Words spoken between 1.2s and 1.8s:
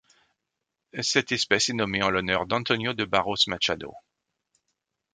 espèce est